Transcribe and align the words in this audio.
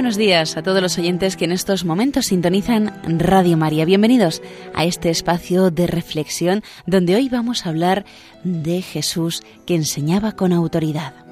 Buenos 0.00 0.16
días 0.16 0.56
a 0.56 0.62
todos 0.62 0.80
los 0.80 0.96
oyentes 0.96 1.36
que 1.36 1.44
en 1.44 1.52
estos 1.52 1.84
momentos 1.84 2.24
sintonizan 2.24 2.90
Radio 3.18 3.58
María. 3.58 3.84
Bienvenidos 3.84 4.40
a 4.74 4.86
este 4.86 5.10
espacio 5.10 5.70
de 5.70 5.86
reflexión 5.86 6.62
donde 6.86 7.16
hoy 7.16 7.28
vamos 7.28 7.66
a 7.66 7.68
hablar 7.68 8.06
de 8.42 8.80
Jesús 8.80 9.42
que 9.66 9.74
enseñaba 9.74 10.32
con 10.32 10.54
autoridad. 10.54 11.29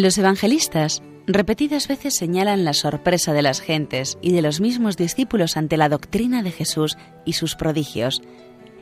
Los 0.00 0.16
evangelistas 0.16 1.02
repetidas 1.26 1.86
veces 1.86 2.16
señalan 2.16 2.64
la 2.64 2.72
sorpresa 2.72 3.34
de 3.34 3.42
las 3.42 3.60
gentes 3.60 4.16
y 4.22 4.32
de 4.32 4.40
los 4.40 4.58
mismos 4.58 4.96
discípulos 4.96 5.58
ante 5.58 5.76
la 5.76 5.90
doctrina 5.90 6.42
de 6.42 6.50
Jesús 6.50 6.96
y 7.26 7.34
sus 7.34 7.54
prodigios, 7.54 8.22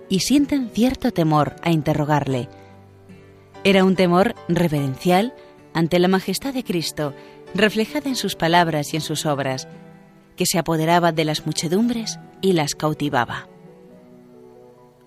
y 0.08 0.20
sienten 0.20 0.70
cierto 0.70 1.10
temor 1.10 1.56
a 1.62 1.72
interrogarle. 1.72 2.48
Era 3.64 3.83
un 3.83 3.97
temor 3.97 4.36
reverencial 4.47 5.34
ante 5.75 5.98
la 5.98 6.06
majestad 6.06 6.55
de 6.55 6.62
Cristo, 6.62 7.14
reflejada 7.53 8.08
en 8.08 8.14
sus 8.14 8.36
palabras 8.36 8.94
y 8.94 8.98
en 8.98 9.03
sus 9.03 9.27
obras, 9.27 9.66
que 10.36 10.47
se 10.47 10.60
apoderaba 10.60 11.10
de 11.10 11.25
las 11.25 11.47
muchedumbres 11.47 12.20
y 12.42 12.53
las 12.53 12.77
cautivaba. 12.77 13.48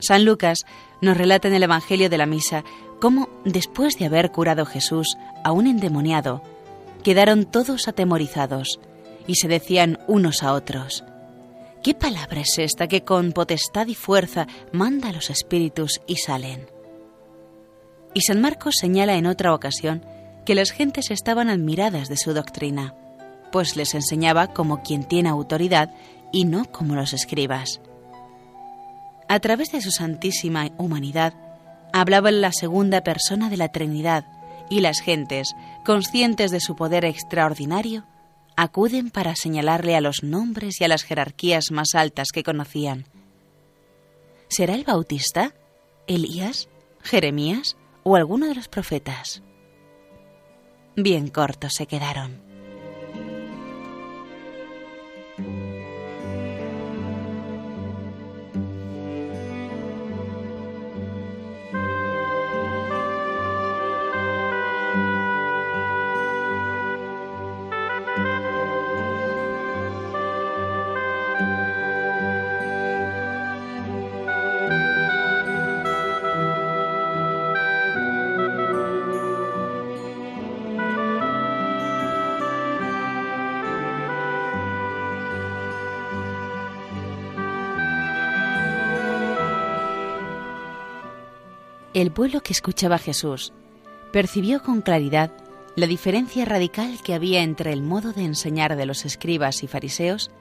San 0.02 0.26
Lucas 0.26 0.66
nos 1.00 1.18
relata 1.18 1.48
en 1.48 1.54
el 1.54 1.64
Evangelio 1.64 2.10
de 2.10 2.18
la 2.18 2.26
Misa 2.26 2.64
cómo, 3.00 3.30
después 3.46 3.98
de 3.98 4.06
haber 4.06 4.31
curado 4.31 4.66
Jesús 4.66 5.18
a 5.44 5.52
un 5.52 5.68
endemoniado, 5.68 6.42
quedaron 7.03 7.46
todos 7.46 7.88
atemorizados 7.88 8.80
y 9.28 9.36
se 9.36 9.48
decían 9.48 10.00
unos 10.08 10.44
a 10.44 10.53
otros, 10.53 11.03
¿qué 11.84 11.94
palabra 11.94 12.42
es 12.42 12.58
esta 12.58 12.88
que 12.88 13.03
con 13.03 13.31
potestad 13.31 13.88
y 13.88 13.96
fuerza 13.96 14.48
manda 14.72 15.09
a 15.09 15.14
los 15.14 15.30
espíritus 15.30 16.02
y 16.08 16.18
salen? 16.18 16.68
Y 18.14 18.22
San 18.22 18.42
Marcos 18.42 18.75
señala 18.80 19.16
en 19.16 19.25
otra 19.25 19.54
ocasión 19.54 20.04
que 20.46 20.56
las 20.56 20.72
gentes 20.72 21.12
estaban 21.12 21.50
admiradas 21.50 22.09
de 22.09 22.18
su 22.18 22.34
doctrina, 22.34 22.96
pues 23.52 23.75
les 23.75 23.94
enseñaba 23.94 24.48
como 24.48 24.81
quien 24.81 25.04
tiene 25.04 25.30
autoridad 25.30 25.94
y 26.31 26.46
no 26.46 26.66
como 26.66 26.96
los 26.96 27.14
escribas. 27.14 27.81
A 29.31 29.40
través 29.40 29.72
de 29.72 29.80
su 29.80 29.92
santísima 29.92 30.72
humanidad, 30.78 31.34
hablaba 31.94 32.28
en 32.28 32.42
la 32.42 32.52
segunda 32.52 33.02
persona 33.02 33.50
de 33.50 33.56
la 33.56 33.69
Trinidad, 33.69 34.25
y 34.69 34.81
las 34.81 35.00
gentes, 35.00 35.56
conscientes 35.86 36.52
de 36.52 36.59
su 36.59 36.75
poder 36.75 37.06
extraordinario, 37.06 38.03
acuden 38.58 39.09
para 39.09 39.38
señalarle 39.38 39.96
a 39.96 40.02
los 40.02 40.22
nombres 40.22 40.81
y 40.81 40.84
a 40.84 40.90
las 40.90 41.03
jerarquías 41.03 41.72
más 41.72 41.96
altas 41.96 42.34
que 42.34 42.44
conocían. 42.44 43.06
¿Será 44.50 44.75
el 44.75 44.84
Bautista, 44.84 45.53
Elías, 46.08 46.68
Jeremías 47.02 47.78
o 48.03 48.18
alguno 48.18 48.48
de 48.48 48.56
los 48.56 48.68
profetas? 48.68 49.44
Bien 50.98 51.30
cortos 51.30 51.75
se 51.75 51.86
quedaron. 51.86 52.50
El 92.01 92.12
pueblo 92.12 92.41
que 92.41 92.51
escuchaba 92.51 92.95
a 92.95 92.97
Jesús 92.97 93.53
percibió 94.12 94.63
con 94.63 94.81
claridad 94.81 95.31
la 95.75 95.85
diferencia 95.85 96.45
radical 96.45 96.97
que 97.03 97.13
había 97.13 97.44
entre 97.44 97.72
el 97.73 97.84
modo 97.84 98.12
de 98.12 98.23
enseñar 98.23 98.75
de 98.75 98.88
los 98.88 99.06
escribas 99.06 99.62
y 99.62 99.67
fariseos 99.67 100.31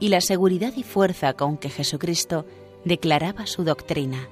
y 0.00 0.08
la 0.08 0.20
seguridad 0.20 0.72
y 0.76 0.82
fuerza 0.82 1.34
con 1.34 1.58
que 1.58 1.70
Jesucristo 1.70 2.44
declaraba 2.84 3.46
su 3.46 3.62
doctrina. 3.62 4.28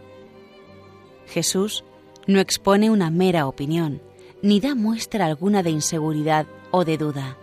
Jesús 1.28 1.84
no 2.26 2.40
expone 2.40 2.90
una 2.90 3.08
mera 3.08 3.46
opinión, 3.46 4.02
ni 4.42 4.58
da 4.58 4.74
muestra 4.74 5.26
alguna 5.26 5.62
de 5.62 5.70
inseguridad 5.70 6.48
o 6.72 6.84
de 6.84 6.98
duda. 6.98 7.36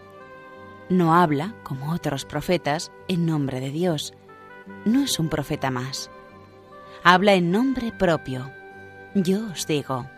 No 0.90 1.16
habla, 1.16 1.56
como 1.64 1.94
otros 1.94 2.26
profetas, 2.26 2.92
en 3.08 3.26
nombre 3.26 3.62
de 3.62 3.72
Dios. 3.72 4.14
No 4.84 5.02
es 5.04 5.20
un 5.20 5.30
profeta 5.30 5.72
más. 5.72 6.12
Habla 7.02 7.36
en 7.36 7.50
nombre 7.50 7.94
propio, 7.94 8.52
yo 9.14 9.46
os 9.52 9.68
digo. 9.68 10.10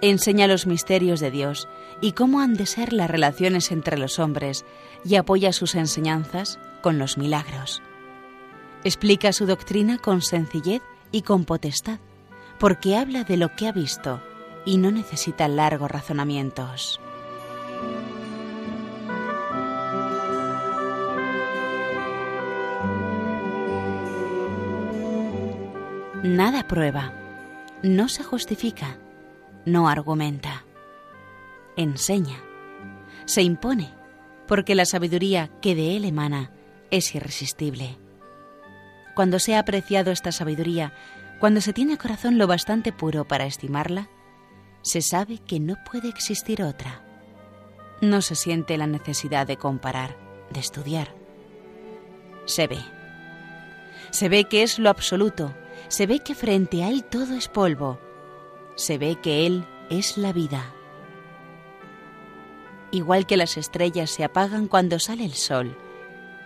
Enseña 0.00 0.46
los 0.46 0.66
misterios 0.66 1.20
de 1.20 1.30
Dios 1.30 1.68
y 2.00 2.12
cómo 2.12 2.40
han 2.40 2.54
de 2.54 2.66
ser 2.66 2.92
las 2.92 3.10
relaciones 3.10 3.72
entre 3.72 3.98
los 3.98 4.18
hombres 4.18 4.64
y 5.04 5.16
apoya 5.16 5.52
sus 5.52 5.74
enseñanzas 5.74 6.58
con 6.82 6.98
los 6.98 7.18
milagros. 7.18 7.82
Explica 8.84 9.32
su 9.32 9.46
doctrina 9.46 9.98
con 9.98 10.22
sencillez 10.22 10.82
y 11.10 11.22
con 11.22 11.44
potestad, 11.44 11.98
porque 12.60 12.96
habla 12.96 13.24
de 13.24 13.36
lo 13.36 13.54
que 13.56 13.66
ha 13.66 13.72
visto 13.72 14.20
y 14.64 14.78
no 14.78 14.90
necesita 14.90 15.48
largos 15.48 15.90
razonamientos. 15.90 17.00
Nada 26.22 26.66
prueba 26.66 27.12
no 27.82 28.08
se 28.08 28.24
justifica, 28.24 28.98
no 29.64 29.88
argumenta, 29.88 30.64
enseña, 31.76 32.36
se 33.24 33.42
impone, 33.42 33.92
porque 34.46 34.74
la 34.74 34.84
sabiduría 34.84 35.50
que 35.60 35.74
de 35.74 35.96
él 35.96 36.04
emana 36.04 36.50
es 36.90 37.14
irresistible. 37.14 37.98
Cuando 39.14 39.38
se 39.38 39.54
ha 39.54 39.60
apreciado 39.60 40.10
esta 40.10 40.32
sabiduría, 40.32 40.92
cuando 41.38 41.60
se 41.60 41.72
tiene 41.72 41.98
corazón 41.98 42.38
lo 42.38 42.46
bastante 42.46 42.92
puro 42.92 43.26
para 43.26 43.46
estimarla, 43.46 44.08
se 44.82 45.02
sabe 45.02 45.38
que 45.38 45.60
no 45.60 45.76
puede 45.84 46.08
existir 46.08 46.62
otra. 46.62 47.02
No 48.00 48.22
se 48.22 48.34
siente 48.34 48.76
la 48.76 48.86
necesidad 48.86 49.46
de 49.46 49.56
comparar, 49.56 50.16
de 50.50 50.60
estudiar. 50.60 51.14
Se 52.46 52.66
ve. 52.66 52.78
Se 54.10 54.28
ve 54.28 54.44
que 54.44 54.62
es 54.62 54.78
lo 54.78 54.88
absoluto, 54.88 55.54
se 55.88 56.06
ve 56.06 56.20
que 56.20 56.34
frente 56.34 56.82
a 56.82 56.88
Él 56.88 57.04
todo 57.04 57.34
es 57.34 57.48
polvo, 57.48 57.98
se 58.74 58.98
ve 58.98 59.16
que 59.16 59.46
Él 59.46 59.64
es 59.90 60.18
la 60.18 60.32
vida. 60.32 60.74
Igual 62.90 63.26
que 63.26 63.36
las 63.36 63.56
estrellas 63.56 64.10
se 64.10 64.24
apagan 64.24 64.66
cuando 64.66 64.98
sale 64.98 65.24
el 65.24 65.34
sol, 65.34 65.76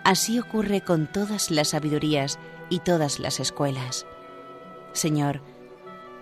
así 0.04 0.38
ocurre 0.38 0.82
con 0.82 1.10
todas 1.10 1.50
las 1.50 1.68
sabidurías 1.68 2.38
y 2.68 2.80
todas 2.80 3.18
las 3.20 3.40
escuelas. 3.40 4.06
Señor, 4.92 5.40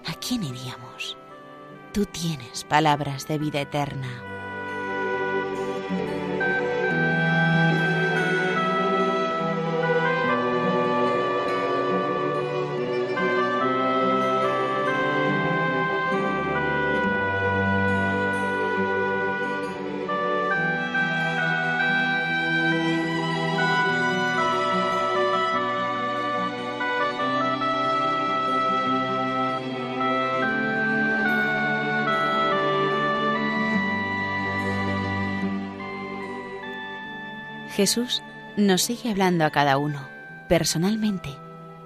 ¿a 0.07 0.15
quién 0.15 0.45
iríamos? 0.45 1.17
Tú 1.93 2.07
tienes 2.07 2.65
palabras 2.65 3.27
de 3.27 3.39
vida 3.39 3.61
eterna. 3.61 4.30
Jesús 37.81 38.23
nos 38.59 38.83
sigue 38.83 39.09
hablando 39.09 39.47
a 39.47 39.51
cada 39.51 39.79
uno, 39.79 40.07
personalmente, 40.51 41.31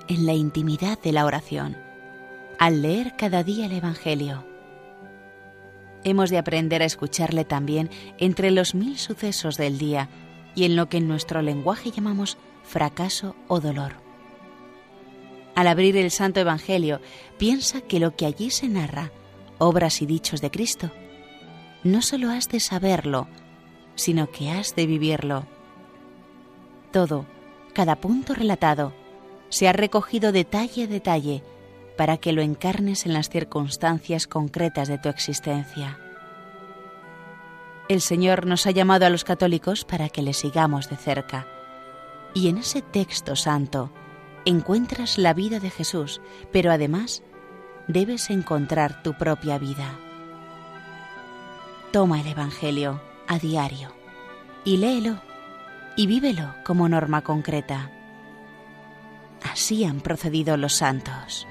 en 0.08 0.26
la 0.26 0.32
intimidad 0.32 1.00
de 1.00 1.12
la 1.12 1.24
oración, 1.24 1.76
al 2.58 2.82
leer 2.82 3.14
cada 3.16 3.44
día 3.44 3.66
el 3.66 3.72
Evangelio. 3.74 4.44
Hemos 6.02 6.30
de 6.30 6.38
aprender 6.38 6.82
a 6.82 6.84
escucharle 6.84 7.44
también 7.44 7.90
entre 8.18 8.50
los 8.50 8.74
mil 8.74 8.98
sucesos 8.98 9.56
del 9.56 9.78
día 9.78 10.08
y 10.56 10.64
en 10.64 10.74
lo 10.74 10.88
que 10.88 10.96
en 10.96 11.06
nuestro 11.06 11.42
lenguaje 11.42 11.92
llamamos 11.92 12.38
fracaso 12.64 13.36
o 13.46 13.60
dolor. 13.60 13.92
Al 15.54 15.68
abrir 15.68 15.96
el 15.96 16.10
Santo 16.10 16.40
Evangelio, 16.40 17.00
piensa 17.38 17.82
que 17.82 18.00
lo 18.00 18.16
que 18.16 18.26
allí 18.26 18.50
se 18.50 18.66
narra, 18.66 19.12
obras 19.58 20.02
y 20.02 20.06
dichos 20.06 20.40
de 20.40 20.50
Cristo, 20.50 20.90
no 21.84 22.02
solo 22.02 22.32
has 22.32 22.48
de 22.48 22.58
saberlo, 22.58 23.28
sino 23.94 24.32
que 24.32 24.50
has 24.50 24.74
de 24.74 24.86
vivirlo. 24.86 25.53
Todo, 26.94 27.26
cada 27.72 27.96
punto 27.96 28.34
relatado, 28.34 28.92
se 29.48 29.66
ha 29.66 29.72
recogido 29.72 30.30
detalle 30.30 30.84
a 30.84 30.86
detalle 30.86 31.42
para 31.96 32.18
que 32.18 32.32
lo 32.32 32.40
encarnes 32.40 33.04
en 33.04 33.12
las 33.12 33.30
circunstancias 33.30 34.28
concretas 34.28 34.86
de 34.86 34.98
tu 34.98 35.08
existencia. 35.08 35.98
El 37.88 38.00
Señor 38.00 38.46
nos 38.46 38.68
ha 38.68 38.70
llamado 38.70 39.06
a 39.06 39.10
los 39.10 39.24
católicos 39.24 39.84
para 39.84 40.08
que 40.08 40.22
le 40.22 40.34
sigamos 40.34 40.88
de 40.88 40.94
cerca. 40.96 41.48
Y 42.32 42.48
en 42.48 42.58
ese 42.58 42.80
texto 42.80 43.34
santo 43.34 43.90
encuentras 44.44 45.18
la 45.18 45.34
vida 45.34 45.58
de 45.58 45.70
Jesús, 45.70 46.20
pero 46.52 46.70
además 46.70 47.24
debes 47.88 48.30
encontrar 48.30 49.02
tu 49.02 49.14
propia 49.14 49.58
vida. 49.58 49.98
Toma 51.90 52.20
el 52.20 52.28
Evangelio 52.28 53.02
a 53.26 53.40
diario 53.40 53.88
y 54.64 54.76
léelo 54.76 55.33
y 55.96 56.06
vívelo 56.06 56.54
como 56.64 56.88
norma 56.88 57.22
concreta. 57.22 57.90
Así 59.42 59.84
han 59.84 60.00
procedido 60.00 60.56
los 60.56 60.74
santos. 60.74 61.46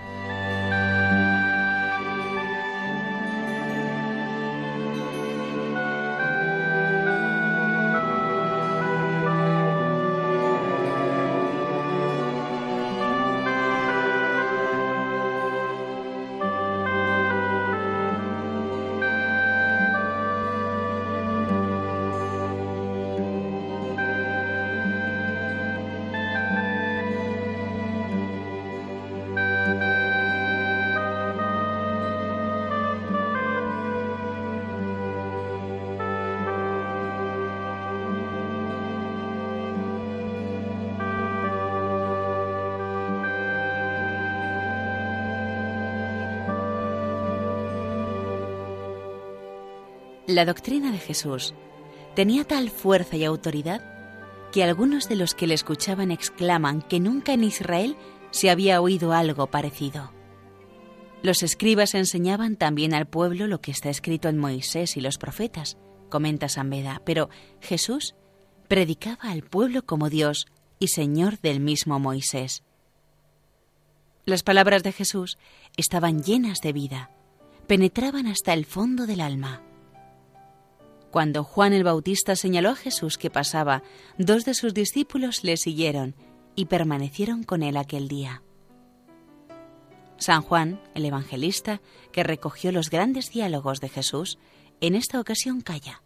La 50.34 50.46
doctrina 50.46 50.92
de 50.92 50.98
Jesús 50.98 51.54
tenía 52.16 52.44
tal 52.44 52.72
fuerza 52.72 53.16
y 53.16 53.24
autoridad 53.24 53.84
que 54.52 54.64
algunos 54.64 55.08
de 55.08 55.16
los 55.16 55.36
que 55.36 55.46
le 55.46 55.54
escuchaban 55.54 56.10
exclaman 56.10 56.82
que 56.82 57.00
nunca 57.00 57.34
en 57.34 57.44
Israel 57.44 57.96
se 58.32 58.50
había 58.50 58.82
oído 58.82 59.14
algo 59.14 59.46
parecido. 59.46 60.12
Los 61.22 61.44
escribas 61.44 61.94
enseñaban 61.94 62.56
también 62.56 62.96
al 62.96 63.06
pueblo 63.06 63.46
lo 63.46 63.62
que 63.62 63.70
está 63.70 63.92
escrito 63.92 64.28
en 64.28 64.40
Moisés 64.40 64.98
y 64.98 65.02
los 65.02 65.20
profetas, 65.20 65.78
comenta 66.10 66.50
San 66.50 66.68
Beda, 66.72 67.04
pero 67.06 67.30
Jesús 67.62 68.16
predicaba 68.68 69.30
al 69.30 69.44
pueblo 69.44 69.86
como 69.86 70.10
Dios 70.10 70.48
y 70.80 70.88
Señor 70.88 71.42
del 71.42 71.60
mismo 71.60 72.00
Moisés. 72.00 72.64
Las 74.26 74.42
palabras 74.42 74.82
de 74.82 74.94
Jesús 74.94 75.38
estaban 75.78 76.24
llenas 76.24 76.60
de 76.62 76.74
vida, 76.74 77.12
penetraban 77.68 78.26
hasta 78.26 78.54
el 78.54 78.66
fondo 78.66 79.06
del 79.06 79.22
alma. 79.22 79.62
Cuando 81.14 81.44
Juan 81.44 81.74
el 81.74 81.84
Bautista 81.84 82.36
señaló 82.36 82.72
a 82.72 82.76
Jesús 82.76 83.20
que 83.20 83.30
pasaba, 83.30 83.84
dos 84.18 84.46
de 84.46 84.56
sus 84.56 84.74
discípulos 84.74 85.44
le 85.44 85.58
siguieron 85.58 86.16
y 86.56 86.66
permanecieron 86.66 87.44
con 87.44 87.62
él 87.62 87.78
aquel 87.78 88.08
día. 88.08 88.42
San 90.18 90.42
Juan, 90.42 90.82
el 90.96 91.06
evangelista, 91.06 91.82
que 92.12 92.24
recogió 92.24 92.72
los 92.72 92.90
grandes 92.90 93.30
diálogos 93.30 93.80
de 93.80 93.90
Jesús, 93.90 94.40
en 94.82 94.96
esta 94.96 95.20
ocasión 95.20 95.62
calla. 95.62 96.02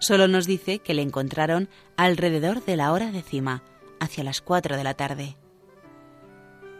Solo 0.00 0.26
nos 0.26 0.44
dice 0.44 0.80
que 0.80 0.94
le 0.94 1.02
encontraron 1.02 1.68
alrededor 1.96 2.64
de 2.64 2.76
la 2.76 2.90
hora 2.90 3.12
décima, 3.12 3.62
hacia 4.00 4.24
las 4.24 4.40
cuatro 4.40 4.76
de 4.76 4.82
la 4.82 4.94
tarde. 4.94 5.36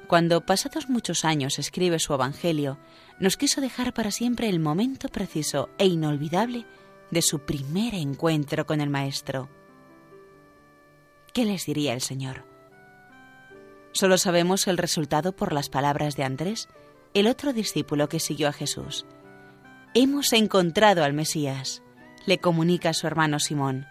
Cuando 0.09 0.45
pasados 0.45 0.89
muchos 0.89 1.25
años 1.25 1.61
escribe 1.61 2.01
su 2.01 2.13
Evangelio, 2.13 2.81
nos 3.21 3.37
quiso 3.37 3.61
dejar 3.61 3.95
para 3.95 4.11
siempre 4.11 4.49
el 4.49 4.59
momento 4.59 5.09
preciso 5.09 5.71
e 5.79 5.87
inolvidable 5.87 6.67
de 7.11 7.23
su 7.23 7.41
primer 7.41 7.95
encuentro 7.95 8.67
con 8.67 8.81
el 8.81 8.91
Maestro. 8.91 9.49
¿Qué 11.33 11.45
les 11.45 11.67
diría 11.67 11.93
el 11.93 12.01
Señor? 12.01 12.45
Solo 13.93 14.19
sabemos 14.19 14.67
el 14.67 14.79
resultado 14.79 15.33
por 15.33 15.53
las 15.53 15.69
palabras 15.69 16.17
de 16.17 16.25
Andrés, 16.25 16.69
el 17.15 17.27
otro 17.27 17.53
discípulo 17.53 18.09
que 18.09 18.21
siguió 18.21 18.49
a 18.49 18.53
Jesús. 18.53 19.07
Hemos 19.95 20.33
encontrado 20.33 21.03
al 21.03 21.13
Mesías, 21.13 21.83
le 22.27 22.39
comunica 22.39 22.93
su 22.93 23.07
hermano 23.07 23.41
Simón. 23.41 23.87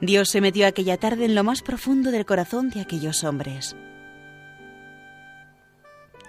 Dios 0.00 0.30
se 0.30 0.40
metió 0.40 0.66
aquella 0.66 0.96
tarde 0.96 1.26
en 1.26 1.34
lo 1.34 1.44
más 1.44 1.62
profundo 1.62 2.10
del 2.10 2.26
corazón 2.26 2.70
de 2.70 2.80
aquellos 2.80 3.24
hombres. 3.24 3.76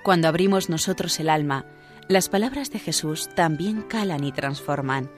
Cuando 0.03 0.27
abrimos 0.27 0.69
nosotros 0.69 1.19
el 1.19 1.29
alma 1.29 1.65
las 2.07 2.29
palabras 2.29 2.71
de 2.71 2.79
Jesús 2.79 3.29
también 3.33 3.81
calan 3.81 4.23
y 4.23 4.31
transforman, 4.31 5.09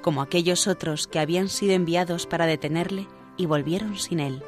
como 0.00 0.20
aquellos 0.20 0.66
otros 0.66 1.06
que 1.06 1.20
habían 1.20 1.48
sido 1.48 1.74
enviados 1.74 2.26
para 2.26 2.46
detenerle 2.46 3.06
y 3.36 3.46
volvieron 3.46 3.96
sin 3.96 4.18
él. 4.18 4.42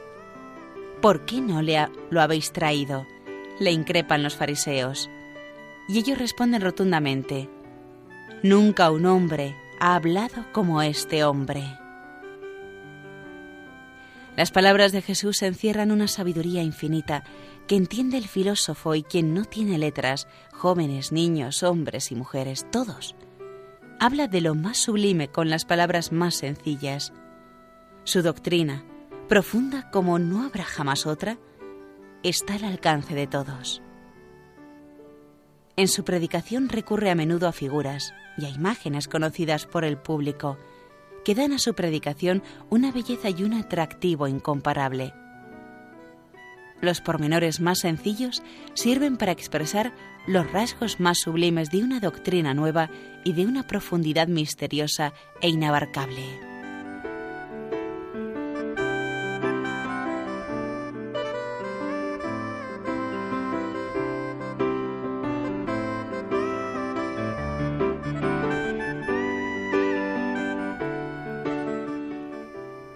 ¿Por 1.00 1.24
qué 1.26 1.40
no 1.40 1.62
le 1.62 1.88
lo 2.10 2.20
habéis 2.20 2.52
traído? 2.52 3.06
le 3.60 3.70
increpan 3.70 4.24
los 4.24 4.34
fariseos. 4.34 5.08
Y 5.86 5.98
ellos 5.98 6.18
responden 6.18 6.60
rotundamente, 6.60 7.48
Nunca 8.42 8.90
un 8.90 9.06
hombre 9.06 9.56
ha 9.80 9.94
hablado 9.94 10.44
como 10.52 10.82
este 10.82 11.24
hombre. 11.24 11.62
Las 14.36 14.50
palabras 14.50 14.90
de 14.90 15.00
Jesús 15.00 15.42
encierran 15.42 15.92
una 15.92 16.08
sabiduría 16.08 16.62
infinita 16.62 17.22
que 17.68 17.76
entiende 17.76 18.18
el 18.18 18.26
filósofo 18.26 18.94
y 18.94 19.02
quien 19.02 19.32
no 19.32 19.44
tiene 19.44 19.78
letras, 19.78 20.26
jóvenes, 20.52 21.12
niños, 21.12 21.62
hombres 21.62 22.10
y 22.10 22.16
mujeres, 22.16 22.66
todos. 22.70 23.14
Habla 24.00 24.26
de 24.26 24.40
lo 24.40 24.54
más 24.54 24.78
sublime 24.78 25.28
con 25.28 25.50
las 25.50 25.64
palabras 25.64 26.10
más 26.10 26.34
sencillas. 26.34 27.12
Su 28.02 28.22
doctrina, 28.22 28.84
profunda 29.28 29.90
como 29.90 30.18
no 30.18 30.44
habrá 30.44 30.64
jamás 30.64 31.06
otra, 31.06 31.38
está 32.24 32.54
al 32.54 32.64
alcance 32.64 33.14
de 33.14 33.28
todos. 33.28 33.82
En 35.76 35.88
su 35.88 36.04
predicación 36.04 36.68
recurre 36.68 37.10
a 37.10 37.14
menudo 37.14 37.48
a 37.48 37.52
figuras 37.52 38.14
y 38.36 38.46
a 38.46 38.48
imágenes 38.48 39.08
conocidas 39.08 39.66
por 39.66 39.84
el 39.84 39.96
público, 39.96 40.58
que 41.24 41.34
dan 41.34 41.52
a 41.52 41.58
su 41.58 41.74
predicación 41.74 42.42
una 42.70 42.92
belleza 42.92 43.30
y 43.30 43.42
un 43.42 43.54
atractivo 43.54 44.28
incomparable. 44.28 45.14
Los 46.80 47.00
pormenores 47.00 47.60
más 47.60 47.80
sencillos 47.80 48.42
sirven 48.74 49.16
para 49.16 49.32
expresar 49.32 49.94
los 50.26 50.50
rasgos 50.52 51.00
más 51.00 51.18
sublimes 51.18 51.70
de 51.70 51.82
una 51.82 52.00
doctrina 52.00 52.54
nueva 52.54 52.90
y 53.24 53.32
de 53.32 53.46
una 53.46 53.66
profundidad 53.66 54.28
misteriosa 54.28 55.12
e 55.40 55.48
inabarcable. 55.48 56.53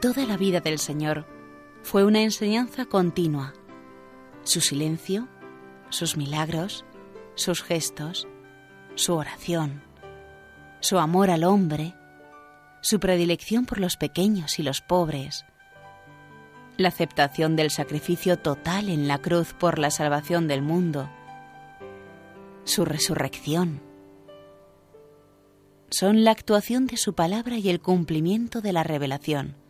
Toda 0.09 0.25
la 0.25 0.39
vida 0.39 0.61
del 0.61 0.79
Señor 0.79 1.27
fue 1.83 2.03
una 2.03 2.23
enseñanza 2.23 2.87
continua 2.87 3.53
su 4.43 4.63
silencio, 4.63 5.29
sus 5.91 6.17
milagros, 6.17 6.87
sus 7.35 7.63
gestos, 7.63 8.27
su 8.95 9.13
oración, 9.13 9.83
su 10.81 10.99
amor 10.99 11.29
al 11.29 11.45
hombre, 11.45 11.95
su 12.81 13.01
predilección 13.01 13.67
por 13.67 13.81
los 13.81 13.99
pequeños 13.99 14.59
y 14.59 14.63
los 14.63 14.81
pobres, 14.81 15.45
la 16.79 16.89
aceptación 16.89 17.55
del 17.55 17.71
sacrificio 17.71 18.39
total 18.39 18.89
en 18.89 19.09
la 19.09 19.19
cruz 19.19 19.53
por 19.53 19.79
la 19.79 19.91
salvación 19.91 20.49
del 20.49 20.63
mundo, 20.63 21.11
su 22.65 22.87
resurrección. 22.87 23.83
Son 25.91 26.25
la 26.25 26.31
actuación 26.31 26.87
de 26.87 26.97
su 26.97 27.13
palabra 27.13 27.59
y 27.59 27.69
el 27.69 27.83
cumplimiento 27.83 28.63
de 28.63 28.73
la 28.73 28.85
revelación. 28.85 29.68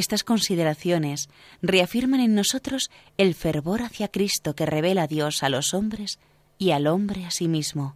Estas 0.00 0.24
consideraciones 0.24 1.28
reafirman 1.60 2.20
en 2.20 2.34
nosotros 2.34 2.90
el 3.18 3.34
fervor 3.34 3.82
hacia 3.82 4.08
Cristo 4.08 4.54
que 4.54 4.64
revela 4.64 5.06
Dios 5.06 5.42
a 5.42 5.50
los 5.50 5.74
hombres 5.74 6.18
y 6.56 6.70
al 6.70 6.86
hombre 6.86 7.26
a 7.26 7.30
sí 7.30 7.48
mismo. 7.48 7.94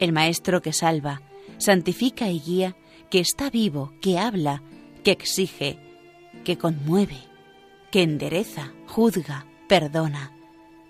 El 0.00 0.12
Maestro 0.12 0.62
que 0.62 0.72
salva, 0.72 1.22
santifica 1.58 2.28
y 2.28 2.40
guía, 2.40 2.76
que 3.08 3.20
está 3.20 3.50
vivo, 3.50 3.92
que 4.02 4.18
habla, 4.18 4.64
que 5.04 5.12
exige, 5.12 5.78
que 6.42 6.58
conmueve, 6.58 7.18
que 7.92 8.02
endereza, 8.02 8.72
juzga, 8.88 9.46
perdona, 9.68 10.32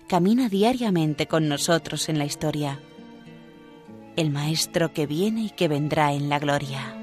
camina 0.07 0.49
diariamente 0.49 1.27
con 1.27 1.47
nosotros 1.47 2.09
en 2.09 2.17
la 2.17 2.25
historia. 2.25 2.79
El 4.15 4.31
Maestro 4.31 4.93
que 4.93 5.05
viene 5.05 5.43
y 5.43 5.49
que 5.51 5.67
vendrá 5.67 6.13
en 6.13 6.27
la 6.27 6.39
gloria. 6.39 6.96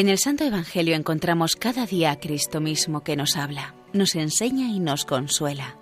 En 0.00 0.08
el 0.08 0.16
Santo 0.16 0.44
Evangelio 0.44 0.96
encontramos 0.96 1.56
cada 1.56 1.84
día 1.84 2.10
a 2.10 2.18
Cristo 2.18 2.62
mismo 2.62 3.02
que 3.02 3.16
nos 3.16 3.36
habla, 3.36 3.74
nos 3.92 4.14
enseña 4.14 4.68
y 4.68 4.80
nos 4.80 5.04
consuela. 5.04 5.76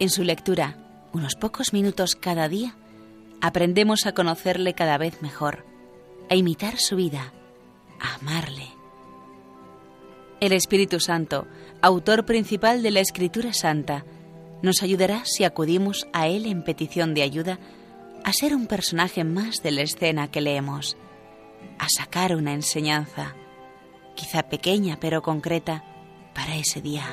En 0.00 0.10
su 0.10 0.24
lectura, 0.24 0.81
unos 1.12 1.34
pocos 1.36 1.72
minutos 1.72 2.16
cada 2.16 2.48
día, 2.48 2.76
aprendemos 3.40 4.06
a 4.06 4.12
conocerle 4.12 4.74
cada 4.74 4.98
vez 4.98 5.22
mejor, 5.22 5.64
a 6.30 6.34
imitar 6.36 6.78
su 6.78 6.96
vida, 6.96 7.32
a 8.00 8.14
amarle. 8.14 8.68
El 10.40 10.52
Espíritu 10.52 11.00
Santo, 11.00 11.46
autor 11.80 12.24
principal 12.24 12.82
de 12.82 12.90
la 12.90 13.00
Escritura 13.00 13.52
Santa, 13.52 14.04
nos 14.62 14.82
ayudará 14.82 15.22
si 15.24 15.44
acudimos 15.44 16.06
a 16.12 16.28
Él 16.28 16.46
en 16.46 16.64
petición 16.64 17.14
de 17.14 17.22
ayuda 17.22 17.58
a 18.24 18.32
ser 18.32 18.54
un 18.54 18.66
personaje 18.66 19.24
más 19.24 19.62
de 19.62 19.72
la 19.72 19.82
escena 19.82 20.30
que 20.30 20.40
leemos 20.40 20.96
a 21.78 21.88
sacar 21.88 22.36
una 22.36 22.52
enseñanza, 22.52 23.34
quizá 24.14 24.44
pequeña 24.44 24.98
pero 25.00 25.22
concreta, 25.22 25.84
para 26.34 26.56
ese 26.56 26.80
día. 26.80 27.04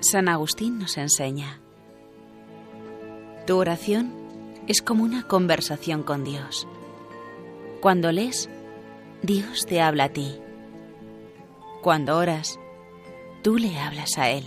San 0.00 0.28
Agustín 0.28 0.78
nos 0.78 0.96
enseña. 0.96 1.60
Tu 3.46 3.54
oración 3.54 4.14
es 4.66 4.80
como 4.80 5.04
una 5.04 5.24
conversación 5.24 6.02
con 6.02 6.24
Dios. 6.24 6.66
Cuando 7.82 8.10
lees, 8.10 8.48
Dios 9.22 9.66
te 9.66 9.82
habla 9.82 10.04
a 10.04 10.08
ti. 10.08 10.38
Cuando 11.82 12.16
oras, 12.16 12.58
tú 13.42 13.58
le 13.58 13.78
hablas 13.78 14.16
a 14.16 14.30
Él. 14.30 14.44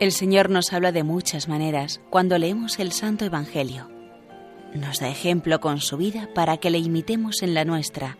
El 0.00 0.10
Señor 0.10 0.50
nos 0.50 0.72
habla 0.72 0.90
de 0.90 1.04
muchas 1.04 1.46
maneras 1.46 2.00
cuando 2.10 2.38
leemos 2.38 2.80
el 2.80 2.90
Santo 2.90 3.24
Evangelio. 3.24 3.88
Nos 4.74 4.98
da 4.98 5.08
ejemplo 5.08 5.60
con 5.60 5.78
su 5.78 5.96
vida 5.96 6.28
para 6.34 6.56
que 6.56 6.70
le 6.70 6.78
imitemos 6.78 7.42
en 7.42 7.54
la 7.54 7.64
nuestra. 7.64 8.18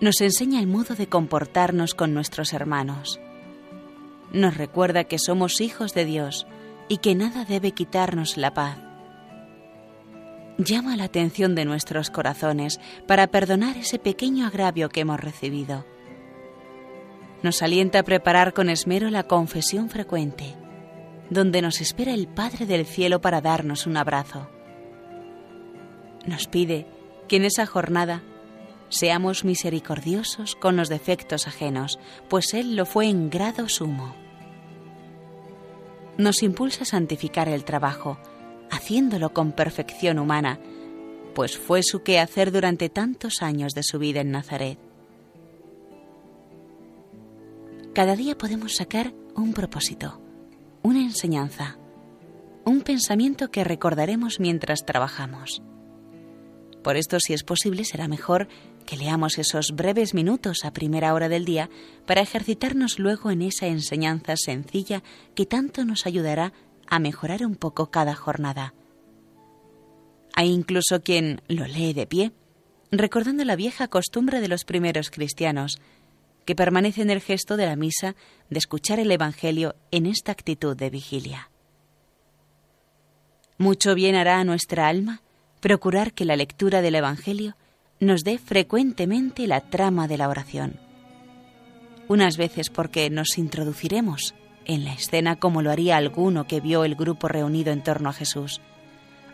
Nos 0.00 0.22
enseña 0.22 0.60
el 0.60 0.66
modo 0.66 0.94
de 0.94 1.08
comportarnos 1.08 1.94
con 1.94 2.14
nuestros 2.14 2.54
hermanos 2.54 3.20
nos 4.32 4.56
recuerda 4.56 5.04
que 5.04 5.18
somos 5.18 5.60
hijos 5.60 5.94
de 5.94 6.04
Dios 6.04 6.46
y 6.88 6.98
que 6.98 7.14
nada 7.14 7.44
debe 7.44 7.72
quitarnos 7.72 8.36
la 8.36 8.54
paz. 8.54 8.78
Llama 10.58 10.96
la 10.96 11.04
atención 11.04 11.54
de 11.54 11.64
nuestros 11.64 12.10
corazones 12.10 12.80
para 13.06 13.28
perdonar 13.28 13.76
ese 13.76 13.98
pequeño 13.98 14.46
agravio 14.46 14.88
que 14.88 15.00
hemos 15.00 15.20
recibido. 15.20 15.84
Nos 17.42 17.62
alienta 17.62 18.00
a 18.00 18.02
preparar 18.02 18.52
con 18.52 18.68
esmero 18.68 19.10
la 19.10 19.22
confesión 19.22 19.88
frecuente, 19.88 20.56
donde 21.30 21.62
nos 21.62 21.80
espera 21.80 22.12
el 22.12 22.26
Padre 22.26 22.66
del 22.66 22.86
Cielo 22.86 23.20
para 23.20 23.40
darnos 23.40 23.86
un 23.86 23.96
abrazo. 23.96 24.48
Nos 26.26 26.48
pide 26.48 26.86
que 27.28 27.36
en 27.36 27.44
esa 27.44 27.64
jornada 27.64 28.22
Seamos 28.90 29.44
misericordiosos 29.44 30.56
con 30.56 30.76
los 30.76 30.88
defectos 30.88 31.46
ajenos, 31.46 31.98
pues 32.28 32.54
Él 32.54 32.74
lo 32.74 32.86
fue 32.86 33.06
en 33.06 33.28
grado 33.28 33.68
sumo. 33.68 34.14
Nos 36.16 36.42
impulsa 36.42 36.82
a 36.82 36.86
santificar 36.86 37.48
el 37.48 37.64
trabajo, 37.64 38.18
haciéndolo 38.70 39.32
con 39.32 39.52
perfección 39.52 40.18
humana, 40.18 40.58
pues 41.34 41.58
fue 41.58 41.82
su 41.82 42.02
quehacer 42.02 42.50
durante 42.50 42.88
tantos 42.88 43.42
años 43.42 43.74
de 43.74 43.82
su 43.82 43.98
vida 43.98 44.20
en 44.20 44.32
Nazaret. 44.32 44.78
Cada 47.94 48.16
día 48.16 48.36
podemos 48.38 48.76
sacar 48.76 49.12
un 49.34 49.52
propósito, 49.52 50.20
una 50.82 51.00
enseñanza, 51.00 51.78
un 52.64 52.80
pensamiento 52.80 53.50
que 53.50 53.64
recordaremos 53.64 54.40
mientras 54.40 54.84
trabajamos. 54.84 55.62
Por 56.88 56.96
esto, 56.96 57.20
si 57.20 57.34
es 57.34 57.44
posible, 57.44 57.84
será 57.84 58.08
mejor 58.08 58.48
que 58.86 58.96
leamos 58.96 59.36
esos 59.36 59.72
breves 59.72 60.14
minutos 60.14 60.64
a 60.64 60.72
primera 60.72 61.12
hora 61.12 61.28
del 61.28 61.44
día 61.44 61.68
para 62.06 62.22
ejercitarnos 62.22 62.98
luego 62.98 63.30
en 63.30 63.42
esa 63.42 63.66
enseñanza 63.66 64.36
sencilla 64.38 65.02
que 65.34 65.44
tanto 65.44 65.84
nos 65.84 66.06
ayudará 66.06 66.54
a 66.86 66.98
mejorar 66.98 67.44
un 67.44 67.56
poco 67.56 67.90
cada 67.90 68.14
jornada. 68.14 68.72
Hay 70.32 70.48
incluso 70.50 71.02
quien 71.02 71.42
lo 71.46 71.66
lee 71.66 71.92
de 71.92 72.06
pie, 72.06 72.32
recordando 72.90 73.44
la 73.44 73.54
vieja 73.54 73.88
costumbre 73.88 74.40
de 74.40 74.48
los 74.48 74.64
primeros 74.64 75.10
cristianos, 75.10 75.82
que 76.46 76.54
permanece 76.54 77.02
en 77.02 77.10
el 77.10 77.20
gesto 77.20 77.58
de 77.58 77.66
la 77.66 77.76
misa 77.76 78.16
de 78.48 78.58
escuchar 78.58 78.98
el 78.98 79.12
Evangelio 79.12 79.76
en 79.90 80.06
esta 80.06 80.32
actitud 80.32 80.74
de 80.74 80.88
vigilia. 80.88 81.50
Mucho 83.58 83.94
bien 83.94 84.14
hará 84.14 84.40
a 84.40 84.44
nuestra 84.44 84.88
alma 84.88 85.20
procurar 85.60 86.12
que 86.12 86.24
la 86.24 86.36
lectura 86.36 86.80
del 86.82 86.94
Evangelio 86.94 87.56
nos 88.00 88.22
dé 88.22 88.38
frecuentemente 88.38 89.46
la 89.46 89.60
trama 89.60 90.06
de 90.06 90.18
la 90.18 90.28
oración. 90.28 90.78
Unas 92.06 92.36
veces 92.36 92.70
porque 92.70 93.10
nos 93.10 93.38
introduciremos 93.38 94.34
en 94.64 94.84
la 94.84 94.92
escena 94.92 95.36
como 95.36 95.62
lo 95.62 95.70
haría 95.70 95.96
alguno 95.96 96.46
que 96.46 96.60
vio 96.60 96.84
el 96.84 96.94
grupo 96.94 97.28
reunido 97.28 97.72
en 97.72 97.82
torno 97.82 98.10
a 98.10 98.12
Jesús, 98.12 98.60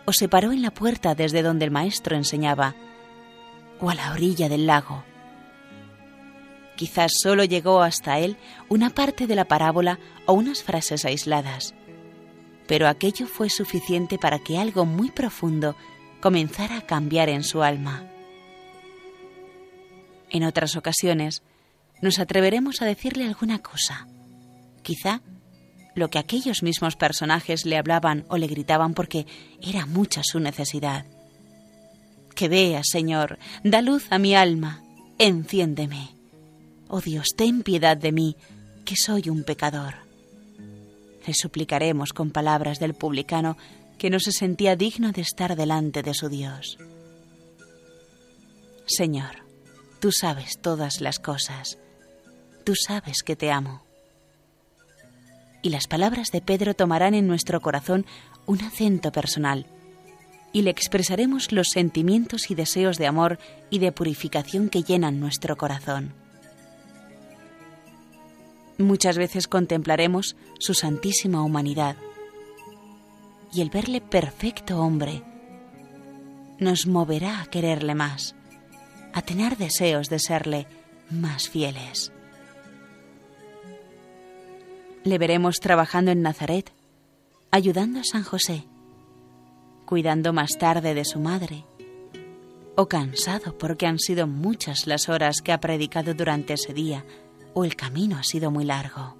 o 0.06 0.12
se 0.12 0.28
paró 0.28 0.52
en 0.52 0.62
la 0.62 0.70
puerta 0.70 1.14
desde 1.14 1.42
donde 1.42 1.66
el 1.66 1.70
Maestro 1.70 2.16
enseñaba, 2.16 2.74
o 3.80 3.90
a 3.90 3.94
la 3.94 4.12
orilla 4.12 4.48
del 4.48 4.66
lago. 4.66 5.04
Quizás 6.76 7.12
solo 7.22 7.44
llegó 7.44 7.82
hasta 7.82 8.18
él 8.18 8.36
una 8.68 8.90
parte 8.90 9.26
de 9.26 9.36
la 9.36 9.44
parábola 9.44 9.98
o 10.26 10.32
unas 10.32 10.62
frases 10.62 11.04
aisladas, 11.04 11.74
pero 12.66 12.88
aquello 12.88 13.26
fue 13.26 13.50
suficiente 13.50 14.18
para 14.18 14.38
que 14.38 14.58
algo 14.58 14.84
muy 14.84 15.10
profundo 15.10 15.76
comenzara 16.24 16.78
a 16.78 16.80
cambiar 16.80 17.28
en 17.28 17.44
su 17.44 17.62
alma. 17.62 18.02
En 20.30 20.42
otras 20.44 20.74
ocasiones 20.74 21.42
nos 22.00 22.18
atreveremos 22.18 22.80
a 22.80 22.86
decirle 22.86 23.26
alguna 23.26 23.58
cosa, 23.58 24.08
quizá 24.82 25.20
lo 25.94 26.08
que 26.08 26.18
aquellos 26.18 26.62
mismos 26.62 26.96
personajes 26.96 27.66
le 27.66 27.76
hablaban 27.76 28.24
o 28.28 28.38
le 28.38 28.46
gritaban 28.46 28.94
porque 28.94 29.26
era 29.60 29.84
mucha 29.84 30.22
su 30.24 30.40
necesidad. 30.40 31.04
Que 32.34 32.48
veas, 32.48 32.86
Señor, 32.90 33.38
da 33.62 33.82
luz 33.82 34.06
a 34.08 34.18
mi 34.18 34.34
alma, 34.34 34.82
enciéndeme. 35.18 36.08
Oh 36.88 37.02
Dios, 37.02 37.34
ten 37.36 37.62
piedad 37.62 37.98
de 37.98 38.12
mí, 38.12 38.34
que 38.86 38.96
soy 38.96 39.28
un 39.28 39.44
pecador. 39.44 39.96
Le 41.26 41.34
suplicaremos 41.34 42.14
con 42.14 42.30
palabras 42.30 42.78
del 42.78 42.94
publicano 42.94 43.58
que 43.98 44.10
no 44.10 44.20
se 44.20 44.32
sentía 44.32 44.76
digno 44.76 45.12
de 45.12 45.22
estar 45.22 45.56
delante 45.56 46.02
de 46.02 46.14
su 46.14 46.28
Dios. 46.28 46.78
Señor, 48.86 49.36
tú 50.00 50.12
sabes 50.12 50.58
todas 50.60 51.00
las 51.00 51.18
cosas, 51.18 51.78
tú 52.64 52.74
sabes 52.74 53.22
que 53.22 53.36
te 53.36 53.50
amo. 53.50 53.82
Y 55.62 55.70
las 55.70 55.86
palabras 55.86 56.30
de 56.30 56.42
Pedro 56.42 56.74
tomarán 56.74 57.14
en 57.14 57.26
nuestro 57.26 57.60
corazón 57.60 58.04
un 58.46 58.60
acento 58.60 59.10
personal 59.12 59.66
y 60.52 60.62
le 60.62 60.70
expresaremos 60.70 61.50
los 61.50 61.68
sentimientos 61.68 62.50
y 62.50 62.54
deseos 62.54 62.98
de 62.98 63.06
amor 63.06 63.38
y 63.70 63.78
de 63.78 63.92
purificación 63.92 64.68
que 64.68 64.82
llenan 64.82 65.18
nuestro 65.18 65.56
corazón. 65.56 66.12
Muchas 68.78 69.16
veces 69.16 69.48
contemplaremos 69.48 70.36
su 70.58 70.74
santísima 70.74 71.42
humanidad 71.42 71.96
y 73.54 73.60
el 73.60 73.70
verle 73.70 74.00
perfecto 74.00 74.80
hombre 74.80 75.22
nos 76.58 76.86
moverá 76.86 77.40
a 77.40 77.46
quererle 77.46 77.94
más, 77.94 78.34
a 79.12 79.22
tener 79.22 79.56
deseos 79.56 80.08
de 80.08 80.18
serle 80.18 80.66
más 81.10 81.48
fieles. 81.48 82.12
Le 85.04 85.18
veremos 85.18 85.60
trabajando 85.60 86.10
en 86.10 86.22
Nazaret, 86.22 86.72
ayudando 87.50 88.00
a 88.00 88.04
San 88.04 88.24
José, 88.24 88.66
cuidando 89.84 90.32
más 90.32 90.56
tarde 90.58 90.94
de 90.94 91.04
su 91.04 91.20
madre, 91.20 91.64
o 92.76 92.88
cansado 92.88 93.56
porque 93.56 93.86
han 93.86 93.98
sido 93.98 94.26
muchas 94.26 94.86
las 94.86 95.08
horas 95.08 95.42
que 95.42 95.52
ha 95.52 95.60
predicado 95.60 96.14
durante 96.14 96.54
ese 96.54 96.72
día, 96.72 97.04
o 97.52 97.64
el 97.64 97.76
camino 97.76 98.16
ha 98.16 98.24
sido 98.24 98.50
muy 98.50 98.64
largo. 98.64 99.16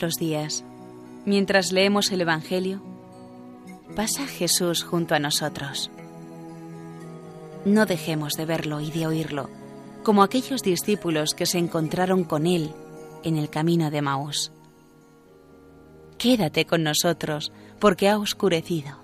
Los 0.00 0.14
días, 0.14 0.64
mientras 1.24 1.72
leemos 1.72 2.12
el 2.12 2.20
Evangelio, 2.20 2.80
pasa 3.96 4.26
Jesús 4.26 4.84
junto 4.84 5.14
a 5.16 5.18
nosotros. 5.18 5.90
No 7.64 7.84
dejemos 7.84 8.34
de 8.34 8.44
verlo 8.44 8.80
y 8.80 8.92
de 8.92 9.06
oírlo, 9.08 9.50
como 10.04 10.22
aquellos 10.22 10.62
discípulos 10.62 11.34
que 11.34 11.46
se 11.46 11.58
encontraron 11.58 12.22
con 12.22 12.46
Él 12.46 12.70
en 13.24 13.36
el 13.36 13.50
camino 13.50 13.90
de 13.90 14.02
Maús. 14.02 14.52
Quédate 16.16 16.64
con 16.64 16.84
nosotros, 16.84 17.50
porque 17.80 18.08
ha 18.08 18.18
oscurecido. 18.18 18.98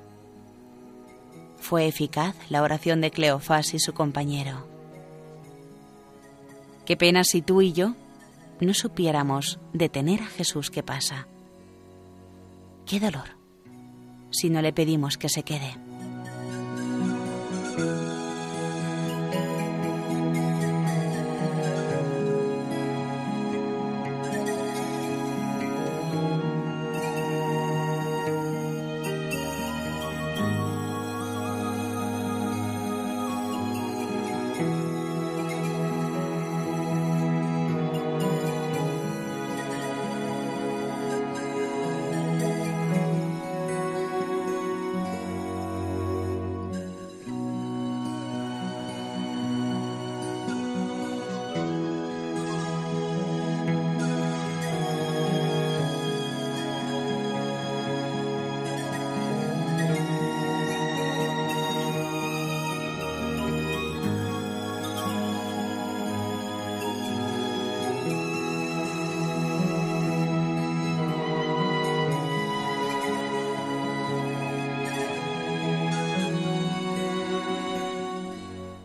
Fue 1.58 1.86
eficaz 1.86 2.36
la 2.50 2.62
oración 2.62 3.00
de 3.00 3.10
Cleofás 3.10 3.74
y 3.74 3.80
su 3.80 3.94
compañero. 3.94 4.66
Qué 6.84 6.96
pena 6.96 7.24
si 7.24 7.42
tú 7.42 7.62
y 7.62 7.72
yo 7.72 7.94
no 8.60 8.74
supiéramos 8.74 9.58
detener 9.72 10.22
a 10.22 10.26
Jesús 10.26 10.70
que 10.70 10.82
pasa. 10.82 11.26
Qué 12.86 13.00
dolor 13.00 13.36
si 14.30 14.50
no 14.50 14.62
le 14.62 14.72
pedimos 14.72 15.16
que 15.16 15.28
se 15.28 15.42
quede. 15.42 15.83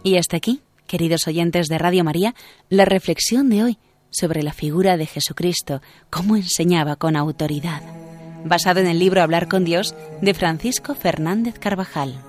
Y 0.09 0.17
hasta 0.17 0.37
aquí, 0.37 0.61
queridos 0.87 1.27
oyentes 1.27 1.67
de 1.67 1.77
Radio 1.77 2.03
María, 2.03 2.33
la 2.67 2.83
reflexión 2.83 3.47
de 3.47 3.63
hoy 3.63 3.77
sobre 4.09 4.41
la 4.41 4.53
figura 4.53 4.97
de 4.97 5.05
Jesucristo, 5.05 5.83
cómo 6.09 6.35
enseñaba 6.35 6.95
con 6.95 7.15
autoridad, 7.15 7.83
basado 8.43 8.79
en 8.79 8.87
el 8.87 8.97
libro 8.97 9.21
Hablar 9.21 9.47
con 9.47 9.65
Dios 9.65 9.93
de 10.19 10.33
Francisco 10.33 10.95
Fernández 10.95 11.59
Carvajal. 11.59 12.28